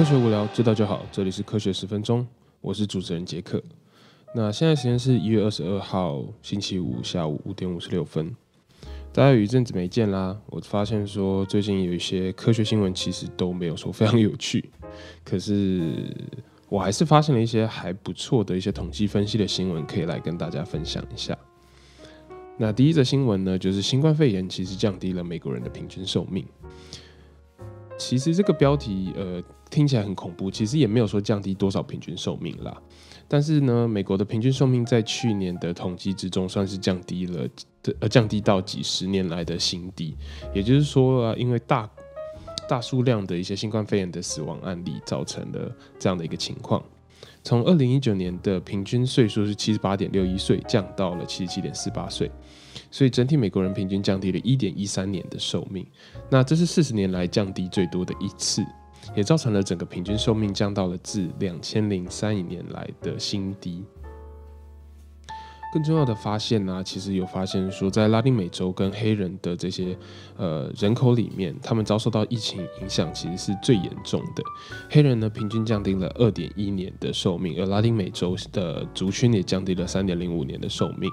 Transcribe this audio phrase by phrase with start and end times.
[0.00, 1.04] 科学无聊，知道就好。
[1.12, 2.26] 这里是科学十分钟，
[2.62, 3.62] 我是主持人杰克。
[4.34, 8.34] 那现在时间是一月二十二号星期五下午五点五十六分。
[9.12, 14.70] 大家有一阵子没见啦，我发现说最近有一些科学新闻其实都没有说非常有趣，
[15.22, 15.92] 可是
[16.70, 21.36] 我还是发现了一些还不错的一些统计分析的新闻，可以来跟大家分享一下。
[22.56, 26.46] 那第一则新闻呢，就是新冠肺炎其实降低了美国人的平均寿命。
[28.00, 32.74] 其实这个标题呃听起来很恐怖，其实也没有说降低多少平均寿命啦。
[33.28, 37.46] 但是呢，美国的平均寿命在去年的统计之中算是降低了，
[38.00, 40.16] 呃降低到几十年来的新低。
[40.54, 41.88] 也就是说啊，因为大
[42.66, 46.82] 大数量的一些新冠肺炎的死亡案例，造成了这样的一个情况。
[47.44, 52.30] 从二零一九年的平均岁数是七十八点六一岁，降到了七十七点四八岁，
[52.90, 55.86] 所以整体美国人平均降低了一点一三年的寿命。
[56.28, 58.64] 那这是四十年来降低最多的一次，
[59.14, 63.84] 也造成了整个平均寿命降到了自两千零三年来的新低。
[65.72, 69.96] 更重要的发现呢，其实有发现说，在拉丁美洲跟黑人的这些
[70.36, 74.42] 呃人口里面，他们遭受到疫情影响其实是最严重的。
[74.90, 81.08] 黑人呢，平均降低了二点一年的寿命，而拉丁美洲的族群也降低了三点零五年的寿命。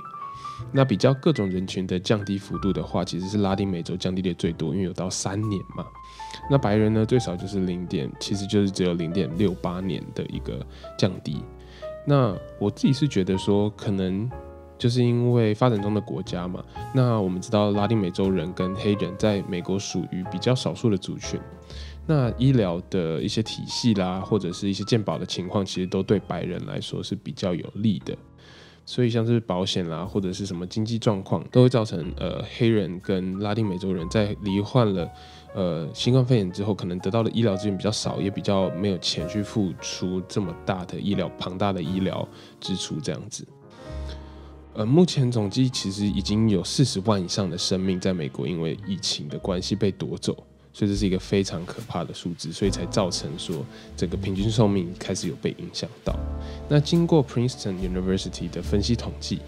[0.72, 5.86] 那比较各种人群的降低幅度的话，其实是拉丁美洲降低的最多，因为有到三年嘛。
[6.50, 10.66] 那白人呢，最少就是零点，其实就是只有零点六八年的一个
[10.98, 11.44] 降低。
[12.06, 14.30] 那我自己是觉得说，可能。
[14.80, 16.64] 就是因为发展中的国家嘛，
[16.94, 21.40] 那我们知道拉丁美洲人跟黑人在美国属于比较少数的族群，
[22.06, 28.16] 那医疗的一些体系啦，或者是一些健保的情况，其实都对白人来说是比较有利的，
[28.88, 35.12] 所以像是保险啦，或者是什么经济状况，都会造成呃黑人跟拉丁美洲人在罹患了
[35.54, 42.26] 呃新冠肺炎之后，可能得到的医疗资源比较少，也比较没有钱去付出这么大的医疗庞大的医疗
[42.62, 43.46] 支出这样子。
[44.74, 50.46] 呃，目前总计其实已经有四十万以上的生命在美国因为疫情的关系被夺走，
[50.78, 53.66] 所以这是一个非常可怕的数字，所以才造成说
[53.96, 56.16] 整个平均寿命开始有被影响到。
[56.70, 59.40] 那经过 Princeton University 的分析统计。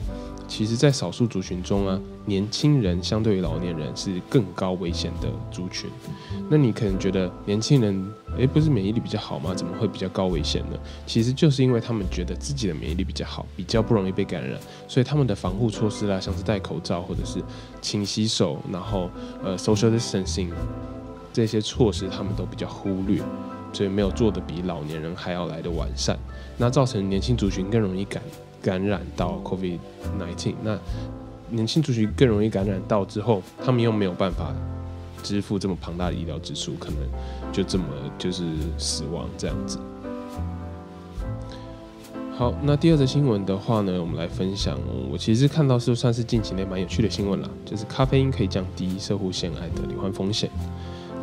[0.48, 5.88] 其实，在少数族群中啊，年轻人相对于老年人是更高危险的族群。
[6.50, 9.54] 那你可能觉得年轻人，诶，不是免疫力比较好吗？
[9.54, 10.80] 怎么会比较高危险呢？
[11.06, 17.40] 其实就是因为他们觉得自己的免疫力比较好，比较不容易被感染，所以他们的防护措施啦，像是戴口罩或者是
[17.80, 19.08] 勤洗手，然后
[19.44, 20.50] 呃 social distancing
[21.34, 23.22] 这些措施，他们都比较忽略，
[23.74, 26.18] 所以没有做的比老年人还要来的完善，
[26.58, 28.22] 那造成年轻族群更容易感。
[28.62, 30.78] 感染到 COVID-19，那
[31.50, 34.54] 年轻族群更容易感染到之后，他们又没有办法
[35.24, 36.98] 支付这么庞大的医疗支出，可能
[37.54, 37.86] 就这么
[38.18, 38.44] 就是
[38.78, 39.80] 死亡这样子。
[42.36, 44.78] 好，那第二则新闻的话呢，我们来分享。
[45.10, 50.50] 我其实看到是算是近期内蛮有趣的新闻啦，就是咖啡因可以降低射护腺癌的罹患风险。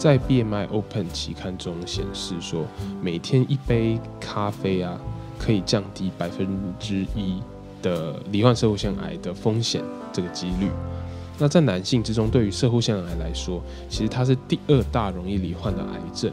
[0.06, 2.64] 在 BMI Open 期刊中显示说，
[3.02, 4.96] 每天一杯咖啡啊。
[5.38, 7.42] 可以降低百分之一
[7.82, 10.70] 的罹患社会腺癌的风险这个几率。
[11.38, 16.32] 那在男性之中，对于社会腺癌来说，其实它是第二大容易罹患的癌症，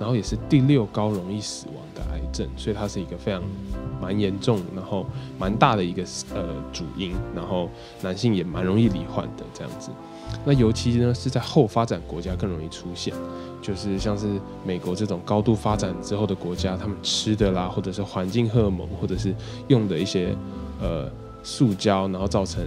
[0.00, 3.40] 然后也是第六高容易死亡的癌症，所以它是一个非常
[4.02, 5.06] 蛮严重，然后
[5.38, 6.02] 蛮大的一个
[6.34, 7.70] 呃主因，然后
[8.02, 9.90] 男性也蛮容易罹患的这样子。
[10.44, 13.12] 那尤其呢是在后发展国家更容易出现。
[13.62, 19.34] 就是像是美国这种高度发展之后的国家，他们吃的啦，或者是环境荷尔蒙，或者是
[19.66, 20.36] 用的一些
[20.80, 21.10] 呃
[21.42, 22.64] 塑胶，然后造成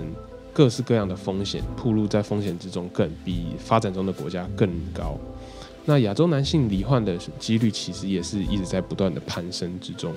[0.52, 5.18] 各式各样的风险，暴露在风险之中，更比发展中的国家更高。
[5.86, 10.12] 那亚洲男性罹患的几率其实也是一直在不断的攀升之中。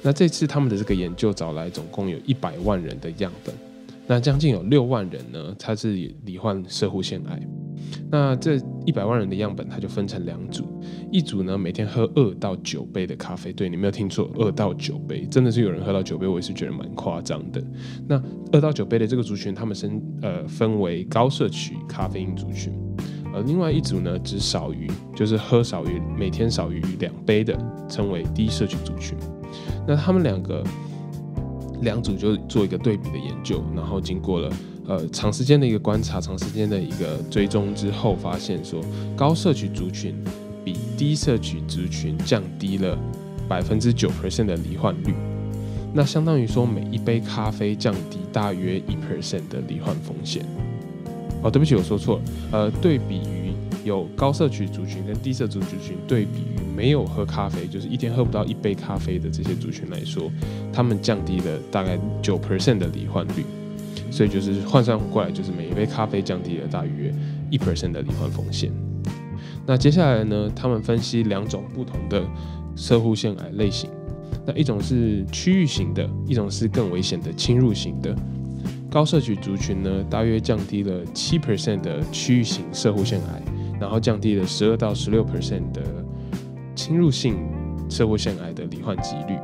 [0.00, 3.54] 那这次他们的这个研究找来总共有一百万人的样本，
[4.10, 5.92] 那将近有六万人呢，他是
[6.24, 7.40] 罹患射护腺癌。
[8.10, 10.64] 那这一百万人的样本，它就分成两组，
[11.12, 17.62] 一组呢每天喝二到九杯的咖啡，对你没有听错，二到九杯，真的是有人喝到九杯，我也是觉得蛮夸张的。
[18.08, 18.20] 那
[18.50, 22.72] 二到九杯的这个族群，他们分呃分为高摄取咖啡因族群，
[23.32, 27.56] 而另外一组呢只少于，就是喝少于每天少于两杯的，
[27.88, 29.16] 称为低摄取族群。
[29.86, 30.64] 那他们两个
[31.82, 34.50] 两组就做一个对比的研究，然后经过了。
[34.86, 38.80] 呃，长时间的一个观察，长时间的一个追踪之后，发现说
[39.14, 40.12] 高摄取族群
[40.64, 42.98] 比低摄取族群降低了
[43.48, 45.14] 百分之九 percent 的罹患率。
[45.94, 50.44] 那相当于说每一杯咖啡降低大约一 percent 的罹患风险。
[51.42, 52.22] 哦，对不起，我说错了。
[52.50, 53.39] 呃，对比于
[53.84, 56.44] 有高摄取族群跟低摄取族群对比
[56.76, 60.30] 没有喝咖啡，就是一天喝不到一杯咖啡的这些族群来说，
[60.72, 63.44] 他们降低了大概九 percent 的罹患率。
[64.10, 67.14] 所以就是换算过来，就是每一杯咖啡降低了大约
[67.48, 68.72] 一 percent 的罹患风险。
[69.66, 72.24] 那接下来呢，他们分析两种不同的
[72.74, 73.88] 射护腺癌类型。
[74.44, 78.14] 那一种是区域型的，一种是更危险的侵入型的。
[78.90, 83.42] 高摄取族群呢，大约降低了七 percent 的区域型射护腺癌，
[83.80, 85.82] 然后降低了十二到十六 percent 的
[86.74, 87.36] 侵入性
[87.88, 89.36] 射护腺癌的罹患几率。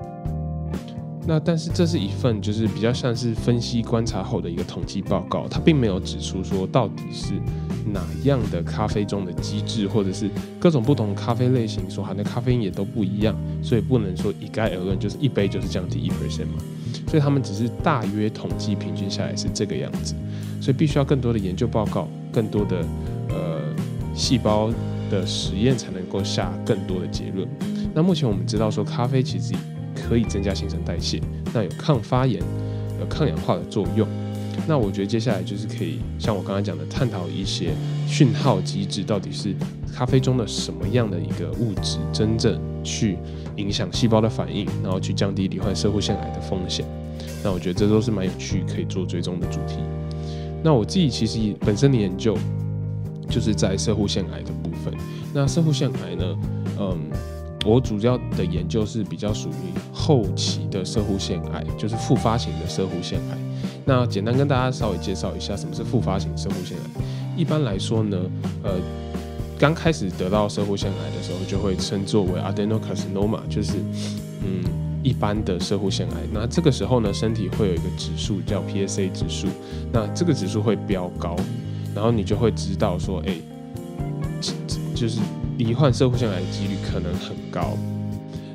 [1.29, 7.33] 那但是这是一份就是比较像是分析观察后的一个统计报告，它并没有指出说到底是
[7.85, 10.31] 哪样的咖啡中的机制，或者是
[10.61, 16.63] 各种不同咖啡类型所含的咖啡因也都不一样，所以不能说一概而论，就是一杯就是降低一 percent 嘛。
[17.09, 20.15] 所以他们只是大约统计平均下来是这个样子，
[20.61, 22.85] 所以必须要更多的研究报告，更多的
[24.17, 24.73] 细胞
[25.11, 27.47] 的实验才能够下更多的结论。
[27.95, 29.55] 那目前我们知道说咖啡其实。
[30.09, 31.21] 可以增加新陈代谢，
[31.53, 32.41] 那有抗发炎、
[33.01, 34.07] 有抗氧化的作用。
[34.69, 37.73] 那我觉得接下来就是可以像我刚才讲的，探讨一些
[38.07, 39.53] 讯号机制，到底是
[39.93, 43.19] 咖啡中的什么样的一个物质真正去
[43.57, 46.87] 影响细胞的反应，然后去降低罹患社会腺癌的风险。
[47.43, 49.79] 那我觉得这都是蛮有趣可以做追踪的主题。
[50.63, 52.39] 那我自己其实本身的研究
[53.29, 54.95] 就是在社会腺癌的部分。
[55.33, 56.39] 那社会腺癌呢，
[56.79, 57.11] 嗯。
[57.65, 63.37] 我主要的研究是比较属于后期的射护腺癌，就是复发型的射护腺癌。
[63.85, 67.03] 那简单跟大家稍微介绍一下什么是复发型射护腺癌。
[67.37, 68.17] 一般来说呢，
[68.63, 68.71] 呃，
[69.59, 73.73] 刚开始得到射护腺癌的时候，就会称作为 adenocarcinoma，就是
[74.45, 74.63] 嗯
[75.03, 76.15] 一般的射护腺癌。
[76.33, 79.49] 那这个时候呢，身体会有一个指数叫 PSA 指数，
[79.93, 81.35] 那这个指数会飙高，
[81.97, 83.35] 然后你就会知道说，哎，
[84.95, 85.19] 就是。
[85.59, 87.79] 罹患社会腺癌的几率可能很高。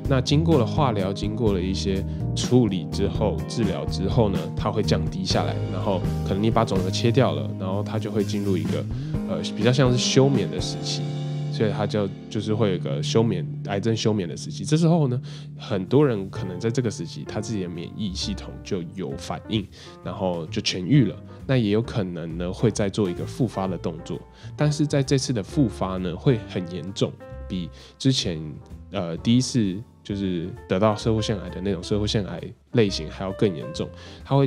[0.08, 2.00] 那经过了化疗，经过了一些
[2.36, 5.52] 处理之后，治疗之后呢，它会降低下来。
[5.72, 8.84] 然后可能你把肿瘤切掉了，然后它就会进入一个
[9.28, 11.02] 呃比较像是休眠的时期。
[11.52, 14.64] 所以它就就是会有一个休眠癌症休眠的时期。
[14.64, 15.20] 这时候呢，
[15.58, 19.68] 很多人可能在这个时期，他自己的免疫系统就有反应，
[20.02, 21.16] 然后就痊愈了。
[21.46, 24.18] 那也有可能呢，会再做一个复发的动作。
[24.56, 27.12] 但是在这次的复发呢，会很严重，
[27.46, 28.40] 比之前
[28.90, 33.86] 呃第一次就是得到社会腺癌的那种社会腺癌类型还要更严重。
[34.24, 34.46] 它会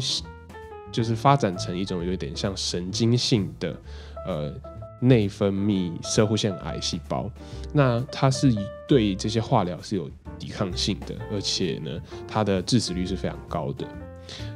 [0.91, 3.79] 就是发展成一种有点像神经性的
[4.27, 4.59] 呃。
[4.99, 7.29] 内分泌射护腺癌细胞，
[7.73, 8.53] 那它是
[8.87, 10.09] 对这些化疗是有
[10.39, 13.87] 抵抗性的，而且呢，它的致死率是非常高的。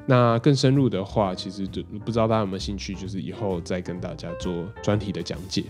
[0.07, 5.63] 那更深入的话，其实就不知道大家有没有兴趣，就是以后再跟大家做专题的讲解。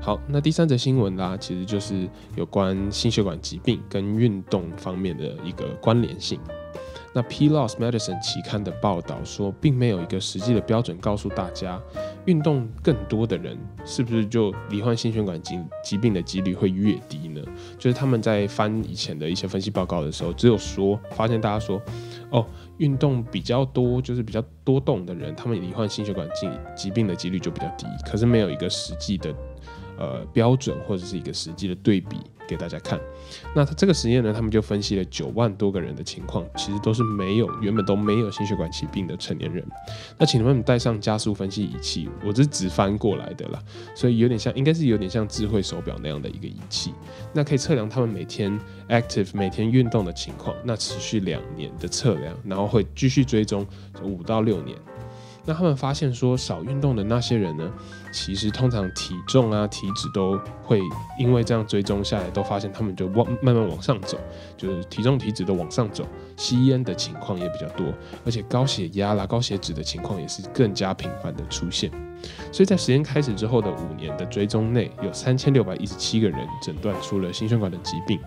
[0.00, 6.40] 好，那第三则新闻啦，其实就是有关心血管疾病跟运动方面的一个关联性。
[7.12, 7.48] 那《P.
[7.48, 11.80] Loss Medicine》期刊的报道说，并没有一个实际的标准告诉大家，
[12.26, 17.42] 运动更多的人是不是就罹患心血管疾疾病的几率会越低呢？
[17.78, 21.82] 就是他们在翻以前的一些分析报告的时候，只有说发现大家说，
[22.30, 22.46] 哦，
[22.78, 27.86] 运动比较多，就是比较多动的人，他们罹患心血管疾疾病的几率就比较低。
[28.08, 29.34] 可是没有一个实际的。
[29.98, 32.16] 呃，标准或者是一个实际的对比
[32.50, 33.00] 给大家看。
[33.54, 39.64] 那他这个实验呢，他们就分析了九万多个人的情况，其实都是没有原本都没有心血管疾病的成年人。
[40.18, 43.62] 那请他们带上加速分析仪器，我这是直翻过来的啦，
[43.94, 46.92] 所以有点像，应该是有点像智慧手表那样的一个仪器，
[47.32, 53.64] 那可以测量他们每天 active 每天运动的情况，那持续两年的测量，然后会继续追踪
[54.02, 54.76] 五到六年。
[55.50, 57.68] 那他们发现说，少运动的那些人呢，
[58.12, 60.80] 其实通常体重啊、体脂都会
[61.18, 64.16] 因为这样追踪下来，都发现他们就往慢慢往上走，
[64.56, 67.84] 就是体重、体脂都往上走，吸烟的情况也比较多，
[68.24, 71.90] 而且高血压啦、高血脂的情况也是更加频繁的出现。
[72.52, 78.20] 所以在实验开始之后的五年的追踪内，有三千六百一十七个人诊断出了心血管的疾病。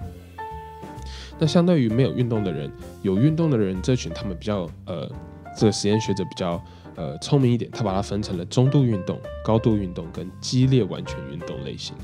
[1.40, 2.70] 那相对于没有运动的人，
[3.02, 5.10] 有运动的人这群，他们比较呃，
[5.58, 6.62] 这个实验学者比较。
[6.96, 11.96] 呃，聪明一点，他把它分成了中度运动、高度运动跟激烈完全运动类型。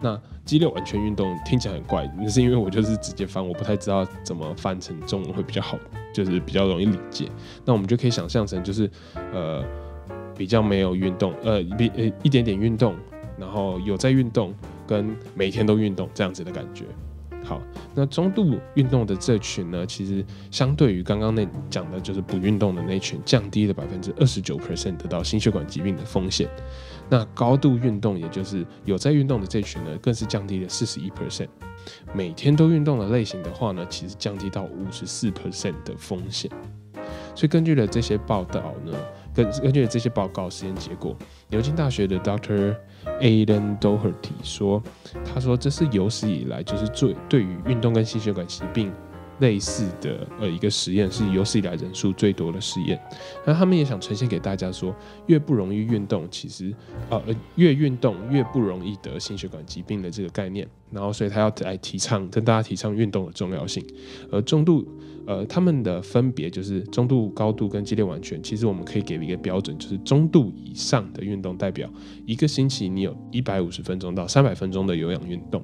[0.00, 5.76] 那激烈完全运动听起来很怪，那是因为我就是直接翻，我不太知道怎么翻成中文会比较好，
[6.14, 7.28] 就是比较容易理解。
[7.64, 8.88] 那我们就可以想象成就是
[9.32, 9.64] 呃
[10.36, 12.94] 比较没有运动，呃比呃一点点运动，
[13.36, 14.54] 然后有在运动
[14.86, 16.84] 跟每天都运动这样子的感觉。
[17.48, 17.62] 好，
[17.94, 26.46] 那中度运动的这群呢，其实相对于刚刚那讲的，就是不运动的那群，降低了百分之二十九 percent 得到心血管疾病的风险。
[27.08, 31.48] 那高度运动，也就是有在运动的这群呢，更是降低了四十一 percent。
[32.12, 36.50] 每天都运动的类型的话呢，其实降低到五十四 percent 的风险。
[37.34, 38.92] 所以根据了这些报道呢，
[39.34, 41.16] 根根据这些报告实验结果，
[41.48, 42.74] 牛津大学的 Dr.
[43.20, 44.82] Aiden Doherty 说，
[45.24, 48.92] 他说这是有史以来就是最对于运动跟心血管疾病。
[49.40, 53.00] 类似的呃一个实验是有史以来人数最多的实验，
[53.46, 54.94] 那他们也想呈现给大家说，
[55.26, 56.74] 越不容易运动，其实
[57.08, 57.22] 呃
[57.54, 60.66] 越运动越不容易得心血管疾病的这个概念。
[60.90, 63.84] 然后所以他要来提倡跟大家提倡运动的重要性。
[64.32, 64.86] 而重度
[65.26, 71.88] 呃他们的分别就是中度、高度跟激烈完全，其实我们可以给一个标准，就是中度以上的运动代表
[72.24, 75.62] 一个星期你有一百五十分钟到三百分钟的有氧运动，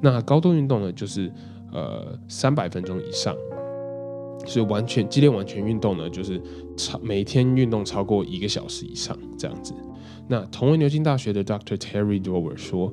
[0.00, 1.32] 那高度运动呢就是。
[1.72, 3.34] 呃，三百分钟以上，
[4.46, 6.40] 所以完全激烈完全运动呢，就是
[6.76, 9.74] 超每天运动超过一个小时以上这样子。
[10.28, 11.76] 那同为牛津大学的 Dr.
[11.76, 12.92] Terry Dover 说，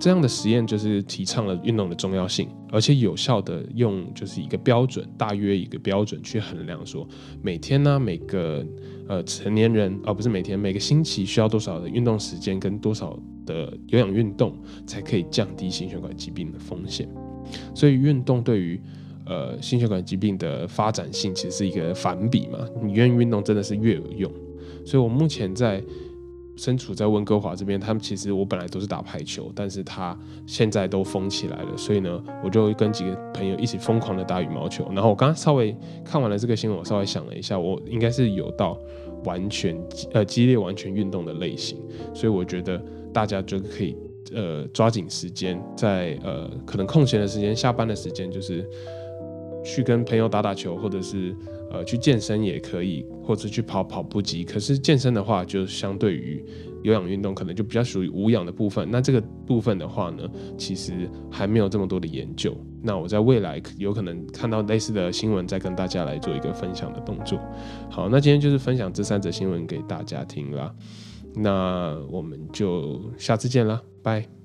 [0.00, 7.06] 这样的实验就是提倡了运动的重要性，而且有效的用就是一个标准，大约一个标准去衡量说，
[7.42, 8.66] 每天呢每个
[9.08, 13.16] 呃成年人，而不是每天每个星期需要多少的运动时间跟多少
[13.46, 17.08] 的有氧运动，才可以降低心血管疾病的风险。
[17.74, 18.80] 所以运动对于
[19.26, 24.30] 呃心血管疾病的发展性其实是一个反比嘛，你愿意运动真的是越有用。
[24.84, 25.82] 所以我目前在
[26.56, 34.86] 身处在温哥华这边，他们其实我本来都是打排球，但是他现在都封起来了，所以呢，我就跟几个朋友一起疯狂的打羽毛球。
[34.92, 38.78] 然后我刚刚稍微看完了这个新闻，我稍微想了一下，我应该是有到
[39.24, 39.76] 完全
[40.12, 41.76] 呃激烈完全运动的类型，
[42.14, 42.80] 所以我觉得
[43.12, 43.96] 大家就可以。
[44.32, 48.64] 呃，抓紧时间，在呃可能空闲的时间、下班的时间，就是
[49.64, 51.34] 去跟朋友打打球，或者是
[51.70, 54.44] 呃去健身也可以，或者去跑跑步机。
[54.44, 56.44] 可是健身的话，就相对于
[56.82, 58.88] 有氧运动，可能就比较属于无氧的部分。
[58.90, 62.56] 那这个部分的话呢，其实还没有这么多的研究。
[62.82, 67.40] 那我在未来有可能看到类似的新闻，再跟大家来做一个分享的动作。
[67.90, 70.70] 好，那今天就是分享这三则新闻给大家听啦。
[71.34, 74.43] 那我们就下次见啦，拜。